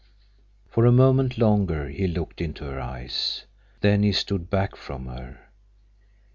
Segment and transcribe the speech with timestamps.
[0.67, 3.45] For a moment longer he looked into her eyes.
[3.81, 5.41] Then he stood back from her.